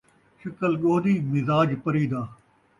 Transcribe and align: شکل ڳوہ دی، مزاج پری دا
شکل 0.39 0.71
ڳوہ 0.81 0.97
دی، 1.03 1.13
مزاج 1.31 1.69
پری 1.83 2.05
دا 2.11 2.21